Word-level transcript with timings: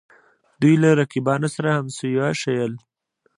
دوی 0.61 0.75
له 0.83 0.89
رقیبانو 0.99 1.47
سره 1.55 1.69
همسویه 1.77 2.27
ښييل 2.41 2.73